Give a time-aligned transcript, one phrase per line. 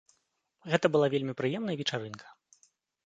[0.71, 2.27] Гэта была вельмі прыемная вечарынка.